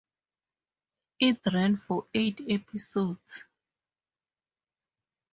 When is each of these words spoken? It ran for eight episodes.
It 1.19 1.37
ran 1.53 1.77
for 1.77 2.07
eight 2.15 2.41
episodes. 2.49 3.43